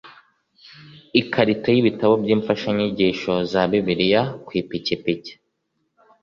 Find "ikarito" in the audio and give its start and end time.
1.21-1.67